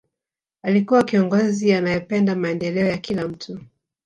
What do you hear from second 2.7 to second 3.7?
ya kila mtu